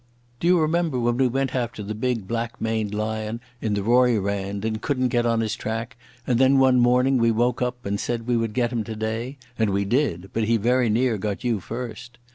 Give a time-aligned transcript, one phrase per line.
[0.39, 4.65] Do you remember when we went after the big black maned lion in the Rooirand
[4.65, 8.25] and couldn't get on his track, and then one morning we woke up and said
[8.25, 12.17] we would get him today?—and we did, but he very near got you first.